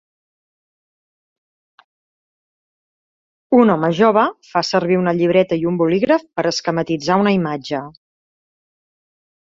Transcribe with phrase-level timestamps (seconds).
[3.57, 7.87] Un home jove fa servir una llibreta i un bolígraf per esquematitzar una imatge.